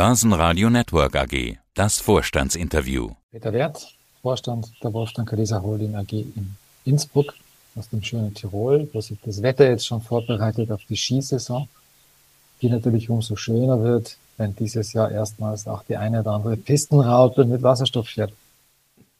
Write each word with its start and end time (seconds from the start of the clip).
Börsenradio 0.00 0.70
Network 0.70 1.14
AG. 1.14 1.58
Das 1.74 2.00
Vorstandsinterview. 2.00 3.10
Peter 3.32 3.52
Wert, 3.52 3.86
Vorstand 4.22 4.72
der 4.82 4.94
Wolfgang 4.94 5.28
Kaiser 5.28 5.62
Holding 5.62 5.94
AG 5.94 6.10
in 6.12 6.56
Innsbruck 6.86 7.34
aus 7.76 7.90
dem 7.90 8.02
schönen 8.02 8.32
Tirol, 8.32 8.88
wo 8.94 9.02
sich 9.02 9.18
das 9.22 9.42
Wetter 9.42 9.68
jetzt 9.68 9.86
schon 9.86 10.00
vorbereitet 10.00 10.72
auf 10.72 10.80
die 10.88 10.96
Skisaison, 10.96 11.68
die 12.62 12.70
natürlich 12.70 13.10
umso 13.10 13.36
schöner 13.36 13.82
wird, 13.82 14.16
wenn 14.38 14.56
dieses 14.56 14.94
Jahr 14.94 15.10
erstmals 15.12 15.68
auch 15.68 15.82
die 15.82 15.98
eine 15.98 16.20
oder 16.20 16.30
andere 16.30 16.56
Pistenraupe 16.56 17.44
mit 17.44 17.62
Wasserstoff 17.62 18.08
fährt. 18.08 18.32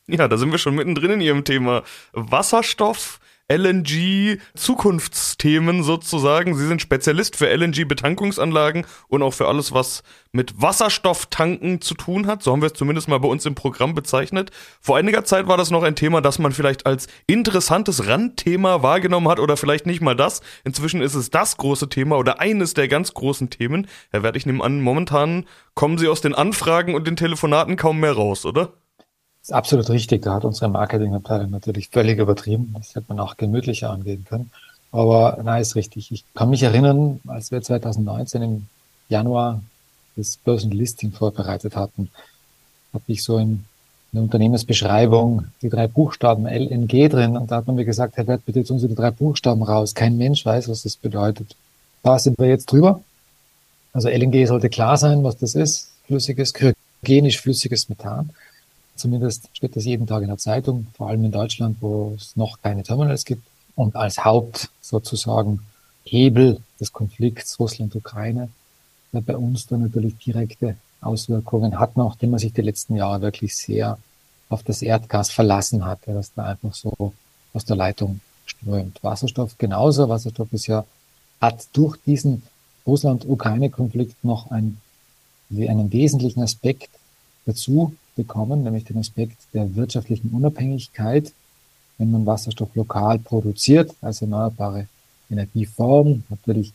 Ja, 0.07 0.29
da 0.29 0.39
sind 0.39 0.51
wir 0.51 0.57
schon 0.57 0.77
mittendrin 0.77 1.11
in 1.11 1.21
Ihrem 1.21 1.45
Thema. 1.45 1.83
Wasserstoff 2.15 3.21
LNG 3.51 4.39
Zukunftsthemen 4.55 5.83
sozusagen. 5.83 6.57
Sie 6.57 6.67
sind 6.67 6.81
Spezialist 6.81 7.35
für 7.35 7.49
LNG 7.49 7.85
Betankungsanlagen 7.85 8.87
und 9.09 9.23
auch 9.23 9.35
für 9.35 9.49
alles, 9.49 9.73
was 9.73 10.05
mit 10.31 10.63
Wasserstofftanken 10.63 11.81
zu 11.81 11.95
tun 11.95 12.29
hat. 12.29 12.45
So 12.45 12.53
haben 12.53 12.63
wir 12.63 12.67
es 12.67 12.75
zumindest 12.75 13.09
mal 13.09 13.19
bei 13.19 13.27
uns 13.29 13.45
im 13.47 13.57
Programm 13.57 13.95
bezeichnet. 13.95 14.53
Vor 14.81 14.97
einiger 14.97 15.25
Zeit 15.25 15.49
war 15.49 15.57
das 15.57 15.73
noch 15.73 15.83
ein 15.83 15.97
Thema, 15.97 16.21
das 16.21 16.39
man 16.39 16.53
vielleicht 16.53 16.87
als 16.87 17.09
interessantes 17.27 18.07
Randthema 18.07 18.83
wahrgenommen 18.83 19.29
hat 19.29 19.41
oder 19.41 19.57
vielleicht 19.57 19.87
nicht 19.87 20.01
mal 20.01 20.15
das. 20.15 20.43
Inzwischen 20.63 21.03
ist 21.03 21.17
es 21.17 21.31
das 21.31 21.57
große 21.57 21.89
Thema 21.89 22.19
oder 22.19 22.39
eines 22.39 22.75
der 22.75 22.87
ganz 22.87 23.15
großen 23.15 23.51
Themen. 23.51 23.89
Herr 24.13 24.23
Wert, 24.23 24.37
ich 24.37 24.47
nehme 24.47 24.63
an, 24.63 24.81
momentan 24.81 25.47
kommen 25.75 25.99
Sie 25.99 26.07
aus 26.07 26.21
den 26.21 26.35
Anfragen 26.35 26.95
und 26.95 27.07
den 27.09 27.17
Telefonaten 27.17 27.77
kaum 27.77 27.99
mehr 27.99 28.13
raus, 28.13 28.47
oder? 28.47 28.75
Ist 29.43 29.53
absolut 29.53 29.89
richtig. 29.91 30.23
Da 30.23 30.35
hat 30.35 30.45
unsere 30.45 30.69
Marketingabteilung 30.69 31.51
natürlich 31.51 31.89
völlig 31.89 32.19
übertrieben. 32.19 32.75
Das 32.77 32.95
hätte 32.95 33.07
man 33.09 33.21
auch 33.21 33.37
gemütlicher 33.37 33.91
angehen 33.91 34.25
können. 34.29 34.51
Aber 34.93 35.39
nein, 35.43 35.63
ist 35.63 35.77
richtig. 35.77 36.11
Ich 36.13 36.25
kann 36.35 36.51
mich 36.51 36.63
erinnern, 36.63 37.21
als 37.27 37.51
wir 37.51 37.63
2019 37.63 38.43
im 38.43 38.67
Januar 39.09 39.63
das 40.17 40.37
Börsenlisting 40.37 41.13
vorbereitet 41.13 41.77
hatten, 41.77 42.11
habe 42.93 43.05
ich 43.07 43.23
so 43.23 43.39
in 43.39 43.65
der 44.13 44.23
Unternehmensbeschreibung 44.23 45.47
die 45.63 45.69
drei 45.69 45.87
Buchstaben 45.87 46.47
LNG 46.47 47.09
drin 47.09 47.37
und 47.37 47.51
da 47.51 47.57
hat 47.57 47.69
man 47.69 47.77
mir 47.77 47.85
gesagt, 47.85 48.17
Herr 48.17 48.27
Wert, 48.27 48.45
bitte 48.45 48.59
jetzt 48.59 48.71
unsere 48.71 48.95
drei 48.95 49.13
Buchstaben 49.13 49.63
raus. 49.63 49.95
Kein 49.95 50.17
Mensch 50.17 50.45
weiß, 50.45 50.69
was 50.69 50.83
das 50.83 50.97
bedeutet. 50.97 51.55
Da 52.03 52.19
sind 52.19 52.39
wir 52.39 52.49
jetzt 52.49 52.73
drüber. 52.73 53.03
Also 53.93 54.09
LNG 54.09 54.47
sollte 54.47 54.69
klar 54.69 54.97
sein, 54.97 55.23
was 55.23 55.37
das 55.37 55.55
ist. 55.55 55.93
Flüssiges, 56.07 56.53
kryogenisch 56.55 57.41
flüssiges 57.41 57.89
Methan. 57.89 58.31
Zumindest 59.01 59.49
steht 59.55 59.77
das 59.77 59.87
jeden 59.87 60.07
Tag 60.07 60.21
in 60.21 60.29
der 60.29 60.37
Zeitung, 60.37 60.87
vor 60.95 61.09
allem 61.09 61.25
in 61.25 61.33
Deutschland, 61.33 61.79
wo 61.81 62.13
es 62.17 62.37
noch 62.37 62.61
keine 62.61 62.83
Terminals 62.83 63.25
gibt. 63.25 63.43
Und 63.75 63.97
als 63.97 64.27
Haupt 64.27 64.69
sozusagen 64.83 65.61
Hebel 66.05 66.61
des 66.79 66.93
Konflikts 66.93 67.59
Russland-Ukraine, 67.59 68.51
der 69.15 69.23
bei 69.23 69.39
uns 69.39 69.67
dann 69.67 69.81
natürlich 69.81 70.19
direkte 70.19 70.77
Auswirkungen 71.01 71.79
hat, 71.79 71.97
nachdem 71.97 72.33
man 72.33 72.41
sich 72.41 72.53
die 72.53 72.61
letzten 72.61 72.95
Jahre 72.95 73.23
wirklich 73.23 73.57
sehr 73.57 73.97
auf 74.51 74.63
das 74.65 74.83
Erdgas 74.83 75.31
verlassen 75.31 75.87
hat, 75.87 76.01
dass 76.05 76.35
da 76.35 76.45
einfach 76.45 76.75
so 76.75 77.15
aus 77.55 77.65
der 77.65 77.77
Leitung 77.77 78.21
strömt. 78.45 79.03
Wasserstoff 79.03 79.57
genauso. 79.57 80.11
Wasserstoff 80.11 80.53
ist 80.53 80.67
ja, 80.67 80.85
hat 81.41 81.69
durch 81.73 81.97
diesen 82.05 82.43
Russland-Ukraine-Konflikt 82.87 84.23
noch 84.25 84.51
einen, 84.51 84.79
einen 85.51 85.91
wesentlichen 85.91 86.43
Aspekt 86.43 86.91
dazu 87.47 87.95
bekommen, 88.23 88.63
nämlich 88.63 88.85
den 88.85 88.99
Aspekt 88.99 89.39
der 89.55 89.75
wirtschaftlichen 89.77 90.31
Unabhängigkeit, 90.31 91.33
wenn 91.99 92.11
man 92.11 92.27
Wasserstoff 92.27 92.75
lokal 92.75 93.19
produziert, 93.19 93.95
als 94.03 94.21
erneuerbare 94.23 94.87
Energieform. 95.31 96.25
Natürlich, 96.29 96.73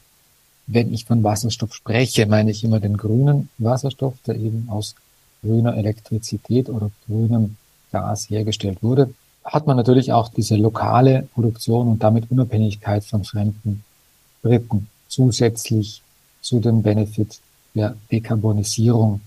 wenn 0.67 0.93
ich 0.93 1.05
von 1.05 1.23
Wasserstoff 1.23 1.73
spreche, 1.73 2.25
meine 2.25 2.51
ich 2.51 2.63
immer 2.63 2.79
den 2.79 2.97
grünen 2.97 3.49
Wasserstoff, 3.57 4.15
der 4.25 4.35
eben 4.35 4.67
aus 4.69 4.95
grüner 5.43 5.75
Elektrizität 5.77 6.69
oder 6.69 6.89
grünem 7.05 7.57
Gas 7.91 8.29
hergestellt 8.29 8.81
wurde. 8.81 9.13
Hat 9.43 9.67
man 9.67 9.77
natürlich 9.77 10.11
auch 10.11 10.29
diese 10.29 10.55
lokale 10.55 11.27
Produktion 11.35 11.87
und 11.87 12.01
damit 12.01 12.31
Unabhängigkeit 12.31 13.03
von 13.03 13.23
fremden 13.23 13.83
Dritten 14.41 14.87
zusätzlich 15.07 16.01
zu 16.41 16.59
dem 16.59 16.81
Benefit 16.81 17.39
der 17.75 17.95
Dekarbonisierung 18.11 19.21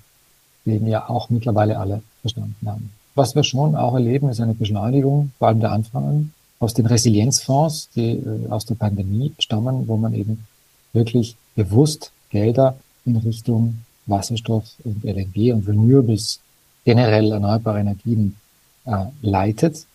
den 0.68 0.86
ja 0.86 1.08
auch 1.08 1.30
mittlerweile 1.30 1.78
alle 1.78 2.02
verstanden 2.20 2.66
haben. 2.66 2.90
Was 3.14 3.34
wir 3.34 3.42
schon 3.42 3.74
auch 3.74 3.94
erleben, 3.94 4.28
ist 4.28 4.40
eine 4.40 4.54
Beschleunigung, 4.54 5.32
vor 5.38 5.48
allem 5.48 5.60
der 5.60 5.72
Anfragen 5.72 6.32
aus 6.60 6.74
den 6.74 6.86
Resilienzfonds, 6.86 7.90
die 7.94 8.12
äh, 8.12 8.48
aus 8.50 8.64
der 8.64 8.74
Pandemie 8.74 9.32
stammen, 9.38 9.88
wo 9.88 9.96
man 9.96 10.14
eben 10.14 10.46
wirklich 10.92 11.36
bewusst 11.54 12.12
Gelder 12.30 12.76
in 13.04 13.16
Richtung 13.16 13.78
Wasserstoff 14.06 14.64
und 14.84 15.04
LNG 15.04 15.52
und 15.52 15.66
Renewables, 15.68 16.40
generell 16.84 17.32
erneuerbare 17.32 17.80
Energien 17.80 18.36
äh, 18.84 19.06
leitet. 19.20 19.86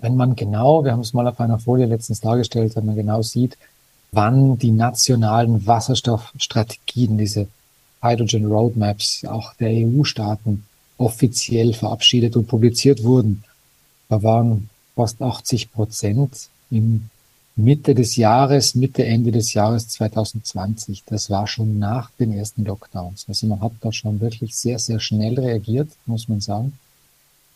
Wenn 0.00 0.16
man 0.16 0.36
genau, 0.36 0.84
wir 0.84 0.92
haben 0.92 1.00
es 1.00 1.14
mal 1.14 1.26
auf 1.26 1.40
einer 1.40 1.58
Folie 1.58 1.86
letztens 1.86 2.20
dargestellt, 2.20 2.76
wenn 2.76 2.86
man 2.86 2.96
genau 2.96 3.22
sieht, 3.22 3.56
wann 4.10 4.58
die 4.58 4.72
nationalen 4.72 5.66
Wasserstoffstrategien, 5.66 7.16
diese 7.16 7.46
Hydrogen 8.02 8.46
Roadmaps 8.46 9.24
auch 9.24 9.54
der 9.54 9.70
EU-Staaten 9.70 10.64
offiziell 10.98 11.72
verabschiedet 11.72 12.36
und 12.36 12.46
publiziert 12.46 13.02
wurden. 13.02 13.44
Da 14.08 14.22
waren 14.22 14.68
fast 14.94 15.22
80 15.22 15.72
Prozent 15.72 16.48
im 16.70 17.08
Mitte 17.54 17.94
des 17.94 18.16
Jahres, 18.16 18.74
Mitte, 18.74 19.04
Ende 19.04 19.30
des 19.30 19.52
Jahres 19.52 19.88
2020. 19.88 21.04
Das 21.06 21.30
war 21.30 21.46
schon 21.46 21.78
nach 21.78 22.10
den 22.18 22.32
ersten 22.32 22.64
Lockdowns. 22.64 23.26
Also 23.28 23.46
man 23.46 23.60
hat 23.60 23.72
da 23.80 23.92
schon 23.92 24.20
wirklich 24.20 24.56
sehr, 24.56 24.78
sehr 24.78 25.00
schnell 25.00 25.38
reagiert, 25.38 25.88
muss 26.06 26.28
man 26.28 26.40
sagen. 26.40 26.78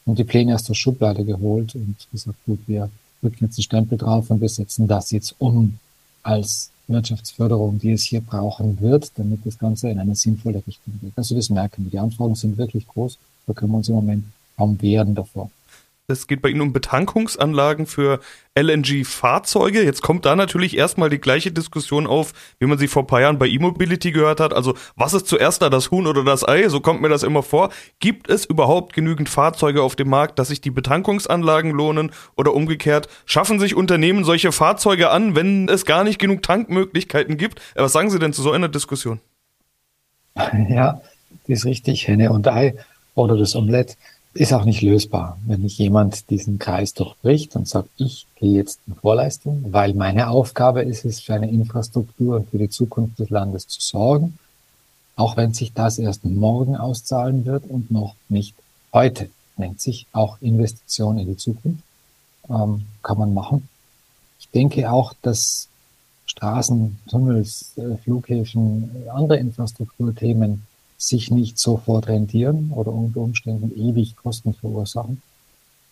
Und 0.05 0.19
die 0.19 0.25
Pläne 0.25 0.55
aus 0.55 0.65
der 0.65 0.75
Schublade 0.75 1.25
geholt 1.25 1.75
und 1.75 1.97
gesagt, 2.13 2.39
gut, 2.47 2.61
wir 2.67 2.91
drücken 3.21 3.47
jetzt 3.47 3.59
einen 3.59 3.65
Stempel 3.65 3.99
drauf 3.99 4.31
und 4.31 4.41
wir 4.41 4.49
setzen 4.49 4.87
das 4.87 5.11
jetzt 5.11 5.35
um 5.39 5.79
als 6.23 6.71
Wirtschaftsförderung, 6.89 7.79
die 7.79 7.93
es 7.93 8.03
hier 8.03 8.21
brauchen 8.21 8.81
wird, 8.81 9.11
damit 9.17 9.45
das 9.45 9.59
Ganze 9.59 9.91
in 9.91 9.99
eine 9.99 10.15
sinnvolle 10.15 10.63
Richtung 10.67 10.99
geht. 11.01 11.13
Also 11.17 11.35
das 11.35 11.51
merken 11.51 11.85
wir. 11.85 11.91
Die 11.91 11.99
Anfragen 11.99 12.35
sind 12.35 12.57
wirklich 12.59 12.87
groß. 12.87 13.19
Da 13.47 13.53
können 13.53 13.73
wir 13.73 13.79
uns 13.79 13.89
im 13.89 13.97
Moment 13.97 14.25
kaum 14.57 14.81
wehren 14.81 15.15
davor. 15.15 15.51
Es 16.09 16.29
geht 16.29 16.41
bei 16.41 16.51
Ihnen 16.51 16.61
um 16.61 16.73
Betankungsanlagen 16.73 17.87
für 17.87 18.21
LNG-Fahrzeuge. 18.55 19.83
Jetzt 19.83 20.03
kommt 20.03 20.25
da 20.25 20.37
natürlich 20.37 20.77
erstmal 20.77 21.11
die 21.11 21.19
gleiche 21.19 21.51
Diskussion 21.51 22.07
auf, 22.07 22.33
wie 22.61 22.67
man 22.67 22.79
sie 22.79 22.87
vor 22.87 23.03
ein 23.03 23.09
paar 23.09 23.21
Jahren 23.21 23.41
bei 23.41 23.49
E-Mobility 23.49 24.13
gehört 24.13 24.39
hat. 24.39 24.55
Also, 24.55 24.75
was 24.95 25.15
ist 25.15 25.27
zuerst 25.27 25.63
da, 25.63 25.69
das 25.69 25.91
Huhn 25.91 26.07
oder 26.07 26.23
das 26.23 26.47
Ei? 26.47 26.69
So 26.69 26.79
kommt 26.79 27.03
mir 27.03 27.09
das 27.09 27.25
immer 27.25 27.43
vor. 27.43 27.71
Gibt 27.99 28.31
es 28.31 28.45
überhaupt 28.45 28.93
genügend 28.93 29.29
Fahrzeuge 29.29 29.83
auf 29.83 29.97
dem 29.97 30.09
Markt, 30.09 30.39
dass 30.39 30.49
sich 30.49 30.61
die 30.61 30.71
Betankungsanlagen 30.71 31.73
lohnen? 31.73 32.13
Oder 32.37 32.55
umgekehrt, 32.55 33.09
schaffen 33.25 33.59
sich 33.59 33.75
Unternehmen 33.75 34.23
solche 34.23 34.53
Fahrzeuge 34.53 35.11
an, 35.11 35.35
wenn 35.35 35.69
es 35.69 35.87
gar 35.87 36.05
nicht 36.05 36.21
genug 36.21 36.43
Tankmöglichkeiten 36.43 37.37
gibt? 37.37 37.59
Äh, 37.75 37.83
was 37.83 37.93
sagen 37.93 38.11
Sie 38.11 38.21
denn 38.21 38.33
zu 38.33 38.43
so 38.43 38.53
einer 38.53 38.69
Diskussion? 38.69 39.19
Ja, 40.69 41.01
das 41.49 41.59
ist 41.59 41.65
richtig, 41.65 42.07
Henne 42.07 42.31
und 42.31 42.47
Ei 42.47 42.77
oder 43.17 43.37
das 43.37 43.57
Omelett 43.57 43.97
ist 44.37 44.53
auch 44.53 44.65
nicht 44.65 44.83
lösbar, 44.83 45.39
wenn 45.47 45.63
nicht 45.63 45.79
jemand 45.79 46.31
diesen 46.31 46.59
Kreis 46.59 46.95
durchbricht 46.95 47.57
und 47.57 47.67
sagt, 47.69 47.89
ich 47.97 48.27
gehe 48.37 48.53
jetzt 48.53 48.81
in 48.87 48.95
Vorleistung, 48.95 49.65
weil 49.71 49.95
meine 49.95 50.29
Aufgabe 50.29 50.83
ist 50.83 51.05
es, 51.05 51.21
für 51.21 51.35
eine 51.35 51.51
Infrastruktur 51.51 52.37
und 52.37 52.51
für 52.51 52.59
die 52.59 52.71
Zukunft 52.71 53.19
des 53.19 53.31
Landes 53.31 53.67
zu 53.67 53.81
sorgen, 53.81 54.39
auch 55.17 55.37
wenn 55.37 55.55
sich 55.55 55.73
das 55.73 55.99
erst 55.99 56.25
morgen 56.25 56.77
auszahlen 56.77 57.47
wird 57.47 57.65
und 57.69 57.91
noch 57.91 58.15
nicht 58.29 58.55
heute. 58.93 59.31
Nennt 59.57 59.81
sich 59.81 60.07
auch 60.13 60.37
Investition 60.43 61.19
in 61.19 61.29
die 61.29 61.37
Zukunft. 61.37 61.83
Ähm, 62.51 62.83
kann 63.03 63.19
man 63.19 63.33
machen. 63.33 63.69
Ich 64.39 64.51
denke 64.51 64.91
auch, 64.91 65.15
dass 65.23 65.69
Straßen, 66.27 66.99
Tunnels, 67.09 67.73
äh, 67.77 67.97
Flughäfen, 67.97 68.91
andere 69.13 69.39
Infrastrukturthemen 69.39 70.63
sich 70.99 71.31
nicht 71.31 71.59
sofort 71.59 72.09
rentieren 72.09 72.73
oder 72.75 72.93
unter 72.93 73.21
Umständen 73.21 73.71
ewig 73.77 74.17
Kosten 74.17 74.55
verursachen, 74.55 75.23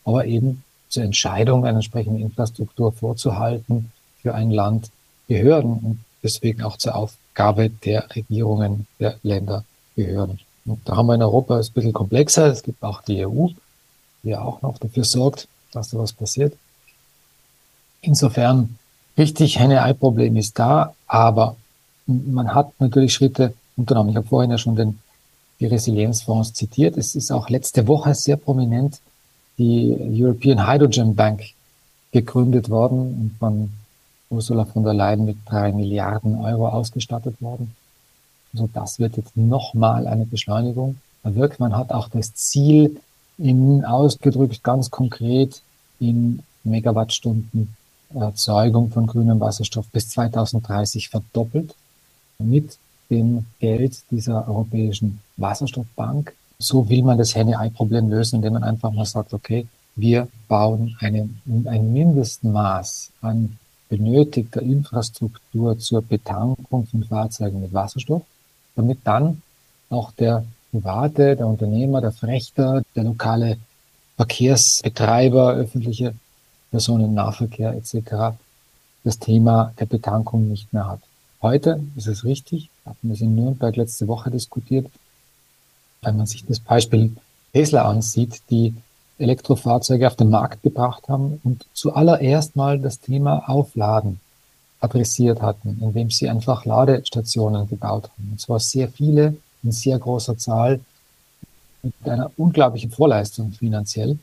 aber 0.05 0.25
eben 0.27 0.63
zur 0.89 1.03
Entscheidung 1.03 1.65
einer 1.65 1.77
entsprechenden 1.77 2.23
Infrastruktur 2.23 2.93
vorzuhalten 2.93 3.91
für 4.23 4.35
ein 4.35 4.51
Land 4.51 4.91
Behörden 5.27 5.73
und 5.73 5.99
deswegen 6.23 6.63
auch 6.63 6.77
zur 6.77 6.95
Aufgabe 6.95 7.71
der 7.71 8.15
Regierungen 8.15 8.87
der 9.01 9.19
Länder 9.23 9.65
gehören. 9.97 10.39
Und 10.67 10.81
da 10.89 10.97
haben 10.97 11.07
wir 11.07 11.15
in 11.15 11.23
Europa 11.23 11.59
es 11.59 11.71
ein 11.71 11.75
bisschen 11.75 11.93
komplexer. 11.93 12.47
Es 12.47 12.63
gibt 12.63 12.83
auch 12.83 13.03
die 13.03 13.27
EU, 13.27 13.49
die 14.23 14.31
ja 14.31 14.43
auch 14.43 14.63
noch 14.63 14.79
dafür 14.79 15.05
sorgt, 15.05 15.49
dass 15.73 15.91
da 15.91 15.99
was 15.99 16.13
passiert. 16.13 16.55
Insofern 18.01 18.79
richtig 19.17 19.59
Henne-Ei-Problem 19.59 20.37
ist 20.37 20.59
da, 20.59 20.95
aber 21.07 21.57
man 22.07 22.55
hat 22.55 22.73
natürlich 22.81 23.15
Schritte 23.15 23.55
unternommen. 23.77 24.11
Ich 24.11 24.17
habe 24.17 24.27
vorhin 24.27 24.51
ja 24.51 24.59
schon 24.59 24.77
den, 24.77 24.99
die 25.61 25.67
Resilienzfonds 25.67 26.53
zitiert. 26.53 26.97
Es 26.97 27.15
ist 27.15 27.31
auch 27.31 27.49
letzte 27.49 27.87
Woche 27.87 28.15
sehr 28.15 28.37
prominent 28.37 29.01
die 29.59 29.97
European 30.21 30.67
Hydrogen 30.67 31.15
Bank 31.15 31.43
gegründet 32.13 32.71
worden 32.71 32.99
und 32.99 33.37
von 33.39 33.71
Ursula 34.31 34.65
von 34.65 34.85
der 34.85 34.95
Leyen 34.95 35.25
mit 35.25 35.37
drei 35.47 35.73
Milliarden 35.73 36.37
Euro 36.41 36.69
ausgestattet 36.69 37.41
worden. 37.41 37.75
Also 38.53 38.69
das 38.73 38.99
wird 38.99 39.17
jetzt 39.17 39.37
nochmal 39.37 40.07
eine 40.07 40.27
Beschleunigung 40.27 40.97
erwirkt. 41.23 41.61
Man 41.61 41.77
hat 41.77 41.91
auch 41.93 42.09
das 42.09 42.35
Ziel 42.35 43.01
in 43.39 43.85
ausgedrückt 43.85 44.63
ganz 44.63 44.91
konkret 44.91 45.61
in 45.99 46.41
Megawattstunden 46.63 47.75
Erzeugung 48.15 48.91
von 48.91 49.07
grünem 49.07 49.41
Wasserstoff 49.41 49.87
bis 49.89 50.09
2030 50.11 51.09
verdoppelt 51.09 51.75
mit 52.39 52.79
dem 53.15 53.47
Geld 53.61 54.03
dieser 54.11 54.49
Europäischen 54.49 55.21
Wasserstoffbank. 55.37 56.35
So 56.59 56.89
will 56.89 57.03
man 57.03 57.19
das 57.19 57.35
Henne-Ei-Problem 57.35 58.09
lösen, 58.09 58.37
indem 58.37 58.55
man 58.55 58.65
einfach 58.65 58.93
mal 58.93 59.05
sagt, 59.05 59.33
okay, 59.33 59.67
wir 59.97 60.29
bauen 60.49 60.97
eine, 61.01 61.29
ein 61.67 61.93
Mindestmaß 61.93 63.11
an 63.21 63.59
benötigter 63.89 64.63
Infrastruktur 64.63 65.79
zur 65.79 66.03
Betankung 66.03 66.87
von 66.87 67.05
Fahrzeugen 67.05 67.61
mit 67.61 67.73
Wasserstoff, 67.73 68.23
damit 68.75 68.99
dann 69.05 69.43
auch 69.91 70.11
der 70.13 70.45
Private, 70.73 71.37
der 71.37 71.47
Unternehmer, 71.47 72.01
der 72.01 72.13
Frechter, 72.13 72.83
der 72.97 73.05
lokale 73.05 73.59
Verkehrsbetreiber, 74.17 75.55
öffentliche 75.55 76.15
Personennahverkehr 76.71 77.75
etc. 77.75 78.37
das 79.05 79.19
Thema 79.19 79.73
der 79.79 79.87
Betankung 79.87 80.49
nicht 80.49 80.73
mehr 80.73 80.89
hat. 80.89 81.01
Heute 81.41 81.81
ist 81.95 82.09
es 82.09 82.25
richtig, 82.25 82.71
hatten 82.85 83.11
es 83.11 83.21
in 83.21 83.35
Nürnberg 83.35 83.75
letzte 83.77 84.09
Woche 84.09 84.31
diskutiert, 84.31 84.87
wenn 86.03 86.17
man 86.17 86.27
sich 86.27 86.45
das 86.45 86.61
Beispiel 86.61 87.17
Tesla 87.53 87.89
ansieht, 87.89 88.43
die 88.51 88.75
Elektrofahrzeuge 89.19 90.07
auf 90.07 90.17
den 90.17 90.31
Markt 90.31 90.63
gebracht 90.63 91.09
haben 91.09 91.41
und 91.45 91.67
zuallererst 91.73 92.57
mal 92.57 92.79
das 92.79 93.01
Thema 93.01 93.49
Aufladen 93.49 94.21
adressiert 94.81 95.41
hatten, 95.41 95.79
indem 95.81 96.11
sie 96.11 96.29
einfach 96.29 96.65
Ladestationen 96.65 97.69
gebaut 97.69 98.05
haben. 98.05 98.29
Und 98.33 98.41
zwar 98.41 98.61
sehr 98.61 98.89
viele 98.89 99.37
in 99.63 99.73
sehr 99.73 99.99
großer 99.99 100.37
Zahl 100.37 100.81
mit 101.83 101.95
einer 102.05 102.31
unglaublichen 102.37 102.91
Vorleistung 102.91 103.53
finanziell 103.53 104.19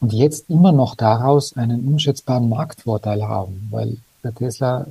und 0.00 0.12
jetzt 0.12 0.48
immer 0.48 0.72
noch 0.72 0.94
daraus 0.94 1.56
einen 1.56 1.86
unschätzbaren 1.86 2.48
Marktvorteil 2.48 3.26
haben, 3.26 3.68
weil 3.70 3.96
der 4.24 4.34
Tesla 4.34 4.86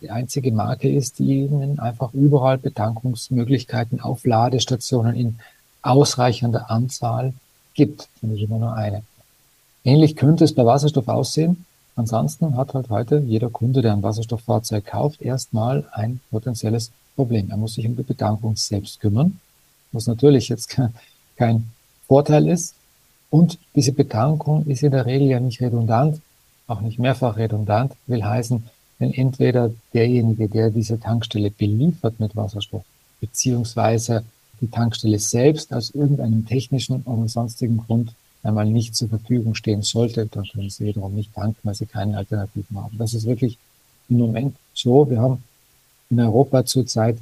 die 0.00 0.10
einzige 0.10 0.52
Marke 0.52 0.90
ist, 0.90 1.18
die 1.18 1.44
ihnen 1.44 1.78
einfach 1.78 2.12
überall 2.12 2.58
Betankungsmöglichkeiten 2.58 4.00
auf 4.00 4.26
Ladestationen 4.26 5.14
in 5.14 5.38
ausreichender 5.80 6.70
Anzahl 6.70 7.32
gibt, 7.74 8.08
nämlich 8.20 8.42
immer 8.42 8.58
nur 8.58 8.74
eine. 8.74 9.02
Ähnlich 9.84 10.16
könnte 10.16 10.44
es 10.44 10.54
bei 10.54 10.64
Wasserstoff 10.64 11.08
aussehen. 11.08 11.64
Ansonsten 11.96 12.56
hat 12.56 12.74
halt 12.74 12.88
heute 12.90 13.18
jeder 13.18 13.50
Kunde, 13.50 13.82
der 13.82 13.92
ein 13.92 14.02
Wasserstofffahrzeug 14.02 14.86
kauft, 14.86 15.20
erstmal 15.20 15.84
ein 15.92 16.20
potenzielles 16.30 16.90
Problem. 17.16 17.50
Er 17.50 17.56
muss 17.56 17.74
sich 17.74 17.86
um 17.86 17.96
die 17.96 18.02
Betankung 18.02 18.56
selbst 18.56 19.00
kümmern, 19.00 19.40
was 19.92 20.06
natürlich 20.06 20.48
jetzt 20.48 20.76
kein 21.36 21.70
Vorteil 22.06 22.48
ist. 22.48 22.74
Und 23.30 23.58
diese 23.74 23.92
Betankung 23.92 24.66
ist 24.66 24.82
in 24.82 24.92
der 24.92 25.06
Regel 25.06 25.28
ja 25.28 25.40
nicht 25.40 25.60
redundant, 25.60 26.20
auch 26.66 26.80
nicht 26.80 26.98
mehrfach 26.98 27.36
redundant, 27.36 27.92
will 28.06 28.24
heißen, 28.24 28.64
wenn 28.98 29.12
entweder 29.12 29.70
derjenige, 29.94 30.48
der 30.48 30.70
diese 30.70 31.00
Tankstelle 31.00 31.50
beliefert 31.50 32.20
mit 32.20 32.36
Wasserstoff, 32.36 32.84
beziehungsweise 33.20 34.24
die 34.60 34.70
Tankstelle 34.70 35.18
selbst 35.18 35.72
aus 35.72 35.90
irgendeinem 35.90 36.46
technischen 36.46 37.02
oder 37.02 37.28
sonstigen 37.28 37.78
Grund 37.78 38.12
einmal 38.42 38.66
nicht 38.66 38.94
zur 38.94 39.08
Verfügung 39.08 39.54
stehen 39.54 39.82
sollte, 39.82 40.26
dann 40.26 40.44
können 40.44 40.70
sie 40.70 40.86
wiederum 40.86 41.14
nicht 41.14 41.34
tanken, 41.34 41.58
weil 41.62 41.74
sie 41.74 41.86
keine 41.86 42.16
Alternativen 42.16 42.76
haben. 42.76 42.96
Das 42.98 43.14
ist 43.14 43.26
wirklich 43.26 43.58
im 44.08 44.18
Moment 44.18 44.56
so. 44.74 45.08
Wir 45.08 45.20
haben 45.20 45.42
in 46.10 46.20
Europa 46.20 46.64
zurzeit 46.64 47.18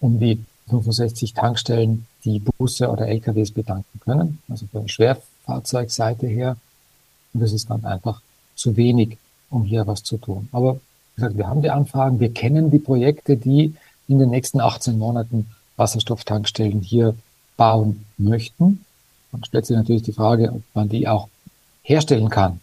um 0.00 0.18
die 0.18 0.44
65 0.68 1.34
Tankstellen, 1.34 2.06
die 2.24 2.40
Busse 2.40 2.88
oder 2.88 3.08
LKWs 3.08 3.50
betanken 3.50 4.00
können, 4.00 4.38
also 4.48 4.66
von 4.66 4.82
der 4.82 4.88
Schwerfahrzeugseite 4.88 6.26
her. 6.26 6.56
Und 7.34 7.40
das 7.40 7.52
ist 7.52 7.70
dann 7.70 7.84
einfach 7.84 8.20
zu 8.54 8.76
wenig, 8.76 9.18
um 9.50 9.64
hier 9.64 9.86
was 9.86 10.02
zu 10.02 10.16
tun. 10.16 10.48
Aber 10.52 10.74
wie 10.74 11.16
gesagt, 11.16 11.36
wir 11.36 11.48
haben 11.48 11.62
die 11.62 11.70
Anfragen, 11.70 12.20
wir 12.20 12.32
kennen 12.32 12.70
die 12.70 12.78
Projekte, 12.78 13.36
die 13.36 13.74
in 14.08 14.18
den 14.18 14.30
nächsten 14.30 14.60
18 14.60 14.98
Monaten 14.98 15.48
Wasserstofftankstellen 15.76 16.80
hier 16.80 17.14
bauen 17.56 18.04
möchten. 18.18 18.84
Dann 19.30 19.44
stellt 19.44 19.66
sich 19.66 19.76
natürlich 19.76 20.02
die 20.02 20.12
Frage, 20.12 20.52
ob 20.52 20.62
man 20.74 20.88
die 20.88 21.08
auch 21.08 21.28
herstellen 21.82 22.28
kann 22.28 22.60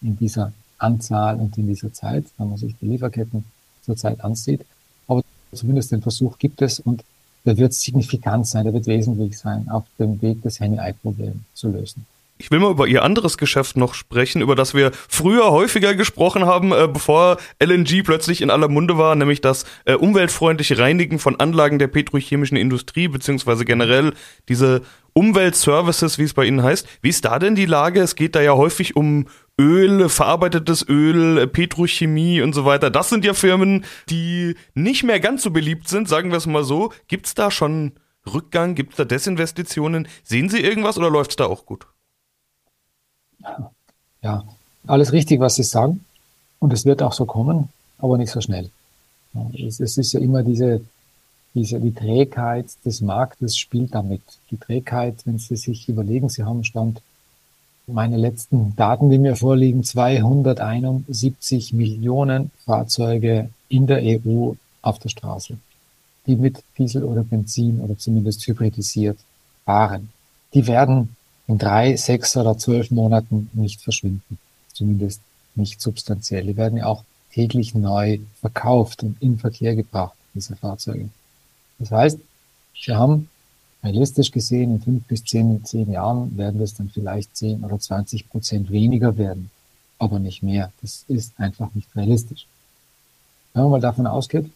in 0.00 0.16
dieser 0.16 0.52
Anzahl 0.78 1.36
und 1.36 1.56
in 1.58 1.68
dieser 1.68 1.92
Zeit, 1.92 2.24
wenn 2.38 2.48
man 2.48 2.58
sich 2.58 2.74
die 2.80 2.86
Lieferketten 2.86 3.44
zurzeit 3.84 4.22
ansieht. 4.22 4.64
Aber 5.06 5.22
zumindest 5.52 5.92
den 5.92 6.02
Versuch 6.02 6.38
gibt 6.38 6.62
es 6.62 6.80
und 6.80 7.04
der 7.44 7.56
wird 7.56 7.74
signifikant 7.74 8.46
sein, 8.46 8.64
der 8.64 8.72
wird 8.72 8.86
wesentlich 8.86 9.36
sein, 9.38 9.68
auf 9.68 9.84
dem 9.98 10.20
Weg 10.22 10.42
das 10.42 10.60
Henne-Ei-Problem 10.60 11.44
zu 11.54 11.68
lösen. 11.68 12.06
Ich 12.42 12.50
will 12.50 12.58
mal 12.58 12.72
über 12.72 12.88
Ihr 12.88 13.04
anderes 13.04 13.38
Geschäft 13.38 13.76
noch 13.76 13.94
sprechen, 13.94 14.42
über 14.42 14.56
das 14.56 14.74
wir 14.74 14.90
früher 15.08 15.52
häufiger 15.52 15.94
gesprochen 15.94 16.44
haben, 16.44 16.72
äh, 16.72 16.88
bevor 16.92 17.36
LNG 17.60 18.02
plötzlich 18.02 18.42
in 18.42 18.50
aller 18.50 18.66
Munde 18.66 18.98
war, 18.98 19.14
nämlich 19.14 19.40
das 19.40 19.64
äh, 19.84 19.94
umweltfreundliche 19.94 20.76
Reinigen 20.76 21.20
von 21.20 21.38
Anlagen 21.38 21.78
der 21.78 21.86
petrochemischen 21.86 22.56
Industrie, 22.56 23.06
beziehungsweise 23.06 23.64
generell 23.64 24.12
diese 24.48 24.82
Umweltservices, 25.12 26.18
wie 26.18 26.24
es 26.24 26.34
bei 26.34 26.44
Ihnen 26.44 26.64
heißt. 26.64 26.88
Wie 27.00 27.10
ist 27.10 27.24
da 27.24 27.38
denn 27.38 27.54
die 27.54 27.66
Lage? 27.66 28.00
Es 28.00 28.16
geht 28.16 28.34
da 28.34 28.40
ja 28.40 28.54
häufig 28.56 28.96
um 28.96 29.26
Öl, 29.56 30.08
verarbeitetes 30.08 30.84
Öl, 30.88 31.46
Petrochemie 31.46 32.42
und 32.42 32.54
so 32.54 32.64
weiter. 32.64 32.90
Das 32.90 33.08
sind 33.08 33.24
ja 33.24 33.34
Firmen, 33.34 33.84
die 34.10 34.56
nicht 34.74 35.04
mehr 35.04 35.20
ganz 35.20 35.44
so 35.44 35.52
beliebt 35.52 35.86
sind, 35.86 36.08
sagen 36.08 36.32
wir 36.32 36.38
es 36.38 36.46
mal 36.46 36.64
so. 36.64 36.92
Gibt 37.06 37.26
es 37.26 37.34
da 37.34 37.52
schon 37.52 37.92
Rückgang? 38.26 38.74
Gibt 38.74 38.94
es 38.94 38.96
da 38.96 39.04
Desinvestitionen? 39.04 40.08
Sehen 40.24 40.48
Sie 40.48 40.60
irgendwas 40.60 40.98
oder 40.98 41.08
läuft 41.08 41.30
es 41.30 41.36
da 41.36 41.44
auch 41.44 41.66
gut? 41.66 41.86
Ja, 44.22 44.44
alles 44.86 45.12
richtig, 45.12 45.40
was 45.40 45.56
Sie 45.56 45.62
sagen. 45.62 46.04
Und 46.58 46.72
es 46.72 46.84
wird 46.84 47.02
auch 47.02 47.12
so 47.12 47.26
kommen, 47.26 47.68
aber 47.98 48.18
nicht 48.18 48.30
so 48.30 48.40
schnell. 48.40 48.70
Es, 49.54 49.80
es 49.80 49.98
ist 49.98 50.12
ja 50.12 50.20
immer 50.20 50.42
diese, 50.42 50.80
diese, 51.54 51.80
die 51.80 51.92
Trägheit 51.92 52.66
des 52.84 53.00
Marktes 53.00 53.58
spielt 53.58 53.94
damit. 53.94 54.22
Die 54.50 54.58
Trägheit, 54.58 55.16
wenn 55.24 55.38
Sie 55.38 55.56
sich 55.56 55.88
überlegen, 55.88 56.28
Sie 56.28 56.44
haben 56.44 56.64
Stand, 56.64 57.02
meine 57.86 58.16
letzten 58.16 58.76
Daten, 58.76 59.10
die 59.10 59.18
mir 59.18 59.34
vorliegen, 59.34 59.82
271 59.82 61.72
Millionen 61.72 62.52
Fahrzeuge 62.64 63.50
in 63.68 63.86
der 63.88 64.00
EU 64.02 64.52
auf 64.82 64.98
der 65.00 65.08
Straße, 65.08 65.56
die 66.26 66.36
mit 66.36 66.62
Diesel 66.78 67.02
oder 67.04 67.24
Benzin 67.24 67.80
oder 67.80 67.98
zumindest 67.98 68.46
hybridisiert 68.46 69.18
fahren. 69.64 70.10
Die 70.54 70.66
werden 70.66 71.16
in 71.46 71.58
drei, 71.58 71.96
sechs 71.96 72.36
oder 72.36 72.56
zwölf 72.56 72.90
Monaten 72.90 73.50
nicht 73.52 73.80
verschwinden. 73.80 74.38
Zumindest 74.72 75.20
nicht 75.54 75.80
substanziell. 75.80 76.46
Die 76.46 76.56
werden 76.56 76.78
ja 76.78 76.86
auch 76.86 77.04
täglich 77.32 77.74
neu 77.74 78.18
verkauft 78.40 79.02
und 79.02 79.20
in 79.20 79.38
Verkehr 79.38 79.74
gebracht, 79.74 80.14
diese 80.34 80.56
Fahrzeuge. 80.56 81.08
Das 81.78 81.90
heißt, 81.90 82.18
wir 82.84 82.96
haben 82.96 83.28
realistisch 83.82 84.30
gesehen 84.30 84.76
in 84.76 84.80
fünf 84.80 85.04
bis 85.06 85.24
zehn, 85.24 85.64
zehn 85.64 85.90
Jahren 85.90 86.36
werden 86.36 86.60
das 86.60 86.74
dann 86.74 86.90
vielleicht 86.90 87.36
zehn 87.36 87.64
oder 87.64 87.78
zwanzig 87.80 88.28
Prozent 88.28 88.70
weniger 88.70 89.16
werden, 89.18 89.50
aber 89.98 90.18
nicht 90.18 90.42
mehr. 90.42 90.72
Das 90.80 91.04
ist 91.08 91.32
einfach 91.38 91.74
nicht 91.74 91.88
realistisch. 91.96 92.46
Wenn 93.52 93.64
man 93.64 93.72
mal 93.72 93.80
davon 93.80 94.06
ausgeht, 94.06 94.50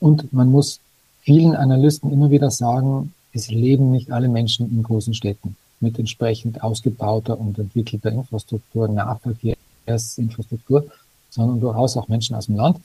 und 0.00 0.32
man 0.32 0.50
muss 0.50 0.80
vielen 1.20 1.54
Analysten 1.54 2.10
immer 2.10 2.30
wieder 2.30 2.50
sagen, 2.50 3.12
es 3.32 3.48
leben 3.48 3.90
nicht 3.90 4.10
alle 4.10 4.28
Menschen 4.28 4.70
in 4.70 4.82
großen 4.82 5.14
Städten 5.14 5.56
mit 5.80 5.98
entsprechend 5.98 6.62
ausgebauter 6.62 7.38
und 7.38 7.58
entwickelter 7.58 8.10
Infrastruktur, 8.12 8.88
Nahverkehrsinfrastruktur, 8.88 10.86
sondern 11.30 11.60
durchaus 11.60 11.96
auch 11.96 12.08
Menschen 12.08 12.36
aus 12.36 12.46
dem 12.46 12.56
Land, 12.56 12.78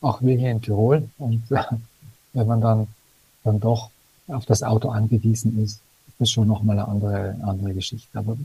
auch 0.00 0.22
wir 0.22 0.36
hier 0.36 0.50
in 0.50 0.62
Tirol. 0.62 1.08
Und 1.18 1.42
wenn 2.32 2.46
man 2.46 2.60
dann, 2.60 2.88
dann 3.44 3.60
doch 3.60 3.90
auf 4.28 4.46
das 4.46 4.62
Auto 4.62 4.88
angewiesen 4.88 5.62
ist, 5.62 5.80
ist 6.08 6.14
das 6.18 6.30
schon 6.30 6.48
nochmal 6.48 6.78
eine 6.78 6.88
andere, 6.88 7.36
andere 7.42 7.74
Geschichte. 7.74 8.18
Aber 8.18 8.36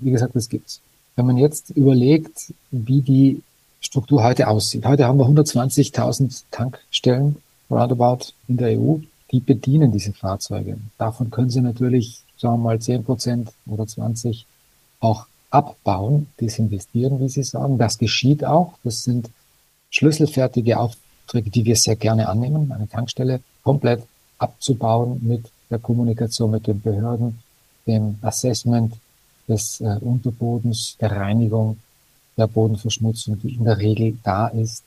wie 0.00 0.10
gesagt, 0.10 0.36
das 0.36 0.48
gibt's. 0.48 0.80
Wenn 1.16 1.26
man 1.26 1.38
jetzt 1.38 1.70
überlegt, 1.70 2.52
wie 2.70 3.00
die 3.00 3.42
Struktur 3.80 4.22
heute 4.22 4.48
aussieht. 4.48 4.84
Heute 4.84 5.06
haben 5.06 5.18
wir 5.18 5.26
120.000 5.26 6.42
Tankstellen 6.50 7.36
roundabout 7.70 8.32
in 8.48 8.56
der 8.56 8.78
EU 8.78 8.96
die 9.30 9.40
bedienen 9.40 9.92
diese 9.92 10.12
Fahrzeuge. 10.12 10.78
Davon 10.96 11.30
können 11.30 11.50
sie 11.50 11.60
natürlich, 11.60 12.22
sagen 12.36 12.56
wir 12.56 12.64
mal, 12.64 12.80
10 12.80 13.04
Prozent 13.04 13.52
oder 13.66 13.86
20 13.86 14.46
auch 15.00 15.26
abbauen, 15.50 16.26
desinvestieren, 16.40 17.20
wie 17.20 17.28
Sie 17.28 17.42
sagen. 17.42 17.78
Das 17.78 17.98
geschieht 17.98 18.44
auch. 18.44 18.74
Das 18.84 19.04
sind 19.04 19.30
schlüsselfertige 19.90 20.78
Aufträge, 20.78 21.50
die 21.50 21.64
wir 21.64 21.76
sehr 21.76 21.96
gerne 21.96 22.28
annehmen, 22.28 22.72
eine 22.72 22.88
Tankstelle 22.88 23.40
komplett 23.62 24.02
abzubauen 24.38 25.20
mit 25.22 25.50
der 25.70 25.78
Kommunikation 25.78 26.50
mit 26.50 26.66
den 26.66 26.80
Behörden, 26.80 27.38
dem 27.86 28.18
Assessment 28.22 28.94
des 29.46 29.80
äh, 29.80 29.96
Unterbodens, 30.00 30.96
der 31.00 31.12
Reinigung 31.12 31.78
der 32.36 32.46
Bodenverschmutzung, 32.46 33.38
die 33.40 33.54
in 33.54 33.64
der 33.64 33.78
Regel 33.78 34.16
da 34.22 34.48
ist, 34.48 34.84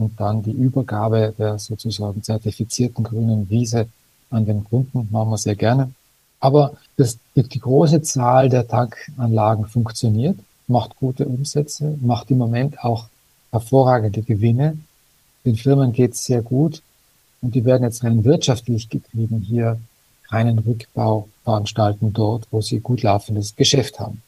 und 0.00 0.18
dann 0.18 0.42
die 0.42 0.50
Übergabe 0.50 1.34
der 1.38 1.58
sozusagen 1.58 2.22
zertifizierten 2.22 3.04
grünen 3.04 3.50
Wiese 3.50 3.86
an 4.30 4.46
den 4.46 4.64
Kunden 4.64 5.08
machen 5.10 5.30
wir 5.30 5.38
sehr 5.38 5.56
gerne. 5.56 5.90
Aber 6.40 6.72
das, 6.96 7.18
die 7.36 7.58
große 7.58 8.00
Zahl 8.00 8.48
der 8.48 8.66
Tankanlagen 8.66 9.66
funktioniert, 9.66 10.38
macht 10.68 10.96
gute 10.96 11.26
Umsätze, 11.26 11.98
macht 12.00 12.30
im 12.30 12.38
Moment 12.38 12.82
auch 12.82 13.08
hervorragende 13.50 14.22
Gewinne. 14.22 14.78
Den 15.44 15.56
Firmen 15.56 15.92
geht 15.92 16.14
es 16.14 16.24
sehr 16.24 16.40
gut 16.40 16.80
und 17.42 17.54
die 17.54 17.64
werden 17.66 17.82
jetzt 17.82 18.02
rein 18.02 18.24
wirtschaftlich 18.24 18.88
getrieben 18.88 19.44
hier 19.46 19.78
keinen 20.30 20.60
Rückbau 20.60 21.28
veranstalten 21.44 22.12
dort, 22.14 22.46
wo 22.50 22.62
sie 22.62 22.80
gut 22.80 23.02
laufendes 23.02 23.54
Geschäft 23.56 24.00
haben. 24.00 24.22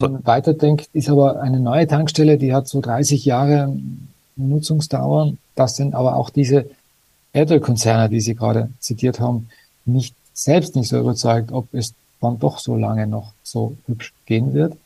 Wenn 0.00 0.12
man 0.12 0.26
weiterdenkt, 0.26 0.88
ist 0.92 1.08
aber 1.08 1.40
eine 1.40 1.60
neue 1.60 1.86
Tankstelle, 1.86 2.38
die 2.38 2.52
hat 2.52 2.66
so 2.66 2.80
30 2.80 3.24
Jahre 3.24 3.72
Nutzungsdauer. 4.36 5.32
Das 5.54 5.76
sind 5.76 5.94
aber 5.94 6.16
auch 6.16 6.30
diese 6.30 6.70
Erdölkonzerne, 7.32 8.08
die 8.08 8.20
Sie 8.20 8.34
gerade 8.34 8.70
zitiert 8.78 9.20
haben, 9.20 9.48
nicht 9.84 10.14
selbst 10.34 10.76
nicht 10.76 10.88
so 10.88 10.98
überzeugt, 10.98 11.52
ob 11.52 11.72
es 11.74 11.94
dann 12.20 12.38
doch 12.38 12.58
so 12.58 12.76
lange 12.76 13.06
noch 13.06 13.32
so 13.42 13.76
hübsch 13.86 14.12
gehen 14.26 14.54
wird. 14.54 14.76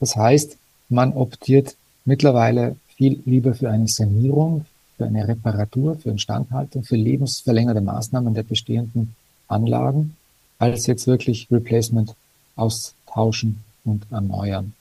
Das 0.00 0.16
heißt, 0.16 0.56
man 0.88 1.12
optiert 1.14 1.76
mittlerweile 2.04 2.76
viel 2.96 3.20
lieber 3.24 3.54
für 3.54 3.70
eine 3.70 3.88
Sanierung, 3.88 4.66
für 4.96 5.06
eine 5.06 5.26
Reparatur, 5.26 5.96
für 5.96 6.10
Instandhaltung, 6.10 6.84
für 6.84 6.96
lebensverlängerte 6.96 7.80
Maßnahmen 7.80 8.34
der 8.34 8.44
bestehenden 8.44 9.16
Anlagen, 9.48 10.16
als 10.58 10.86
jetzt 10.86 11.06
wirklich 11.06 11.48
Replacement 11.50 12.14
austauschen 12.56 13.64
und 13.84 14.06
erneuern. 14.10 14.72